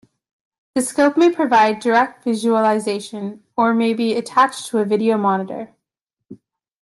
The 0.73 0.81
scope 0.81 1.15
may 1.15 1.31
provide 1.31 1.79
direct 1.79 2.23
visualization 2.23 3.43
or 3.55 3.75
may 3.75 3.93
be 3.93 4.15
attached 4.15 4.65
to 4.69 4.79
a 4.79 4.83
video 4.83 5.15
monitor. 5.15 5.75